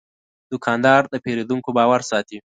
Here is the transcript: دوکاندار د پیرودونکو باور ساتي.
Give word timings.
دوکاندار 0.51 1.01
د 1.13 1.15
پیرودونکو 1.23 1.69
باور 1.77 2.01
ساتي. 2.11 2.37